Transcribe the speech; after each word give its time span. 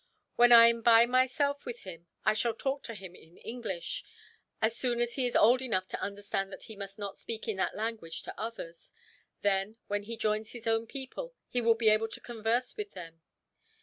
When 0.35 0.51
I 0.51 0.65
am 0.65 0.81
by 0.81 1.05
myself 1.05 1.63
with 1.63 1.81
him, 1.81 2.07
I 2.25 2.33
shall 2.33 2.55
talk 2.55 2.81
to 2.85 2.95
him 2.95 3.13
in 3.13 3.37
English, 3.37 4.03
as 4.59 4.75
soon 4.75 4.99
as 4.99 5.13
he 5.13 5.27
is 5.27 5.35
old 5.35 5.61
enough 5.61 5.87
to 5.89 6.01
understand 6.01 6.51
that 6.51 6.63
he 6.63 6.75
must 6.75 6.97
not 6.97 7.17
speak 7.17 7.47
in 7.47 7.57
that 7.57 7.75
language 7.75 8.23
to 8.23 8.33
others; 8.35 8.91
then, 9.43 9.77
when 9.85 10.01
he 10.01 10.17
joins 10.17 10.53
his 10.53 10.65
own 10.65 10.87
people, 10.87 11.35
he 11.47 11.61
will 11.61 11.75
be 11.75 11.89
able 11.89 12.07
to 12.07 12.19
converse 12.19 12.75
with 12.75 12.93
them. 12.93 13.21